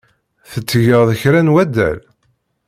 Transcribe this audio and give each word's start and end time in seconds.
Tettgeḍ 0.51 1.07
kra 1.21 1.41
n 1.43 1.53
waddal? 1.53 1.99